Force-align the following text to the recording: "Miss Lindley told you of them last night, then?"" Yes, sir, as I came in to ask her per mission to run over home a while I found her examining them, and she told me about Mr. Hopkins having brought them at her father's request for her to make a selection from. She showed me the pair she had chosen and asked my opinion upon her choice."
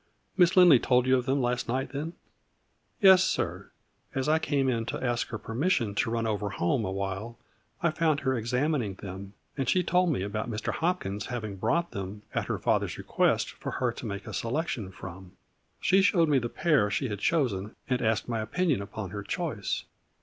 "Miss 0.35 0.57
Lindley 0.57 0.79
told 0.79 1.05
you 1.05 1.15
of 1.15 1.27
them 1.27 1.43
last 1.43 1.67
night, 1.67 1.91
then?"" 1.91 2.13
Yes, 3.03 3.23
sir, 3.23 3.69
as 4.15 4.27
I 4.27 4.39
came 4.39 4.67
in 4.67 4.83
to 4.87 4.99
ask 5.03 5.27
her 5.27 5.37
per 5.37 5.53
mission 5.53 5.93
to 5.93 6.09
run 6.09 6.25
over 6.25 6.49
home 6.49 6.83
a 6.85 6.91
while 6.91 7.37
I 7.83 7.91
found 7.91 8.21
her 8.21 8.33
examining 8.35 8.95
them, 8.95 9.33
and 9.55 9.69
she 9.69 9.83
told 9.83 10.11
me 10.11 10.23
about 10.23 10.49
Mr. 10.49 10.73
Hopkins 10.73 11.27
having 11.27 11.55
brought 11.55 11.91
them 11.91 12.23
at 12.33 12.47
her 12.47 12.57
father's 12.57 12.97
request 12.97 13.51
for 13.51 13.73
her 13.73 13.91
to 13.91 14.05
make 14.07 14.25
a 14.25 14.33
selection 14.33 14.89
from. 14.91 15.33
She 15.79 16.01
showed 16.01 16.29
me 16.29 16.39
the 16.39 16.49
pair 16.49 16.89
she 16.89 17.09
had 17.09 17.19
chosen 17.19 17.75
and 17.87 18.01
asked 18.01 18.27
my 18.27 18.39
opinion 18.39 18.81
upon 18.81 19.11
her 19.11 19.21
choice." 19.21 19.83